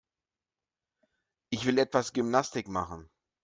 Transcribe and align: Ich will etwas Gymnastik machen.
Ich 1.51 1.67
will 1.67 1.77
etwas 1.77 2.11
Gymnastik 2.11 2.67
machen. 2.67 3.07